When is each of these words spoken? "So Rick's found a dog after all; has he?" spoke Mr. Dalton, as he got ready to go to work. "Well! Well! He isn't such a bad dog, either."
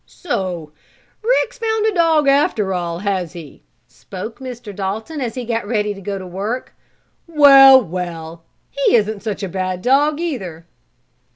"So 0.07 0.71
Rick's 1.21 1.59
found 1.59 1.85
a 1.85 1.93
dog 1.93 2.27
after 2.27 2.73
all; 2.73 2.97
has 2.97 3.33
he?" 3.33 3.61
spoke 3.87 4.39
Mr. 4.39 4.75
Dalton, 4.75 5.21
as 5.21 5.35
he 5.35 5.45
got 5.45 5.67
ready 5.67 5.93
to 5.93 6.01
go 6.01 6.17
to 6.17 6.25
work. 6.25 6.73
"Well! 7.27 7.79
Well! 7.83 8.43
He 8.71 8.95
isn't 8.95 9.21
such 9.21 9.43
a 9.43 9.47
bad 9.47 9.83
dog, 9.83 10.19
either." 10.19 10.65